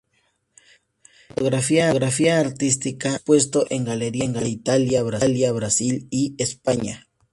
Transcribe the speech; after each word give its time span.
En 1.29 1.51
fotografía 1.77 2.39
artística 2.39 3.09
ha 3.11 3.15
expuesto 3.17 3.67
en 3.69 3.85
galerías 3.85 4.33
de 4.33 4.49
Italia, 4.49 5.03
Brasil 5.03 6.07
y 6.09 6.33
España. 6.39 7.07